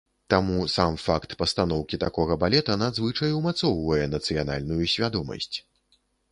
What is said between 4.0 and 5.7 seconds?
нацыянальную свядомасць.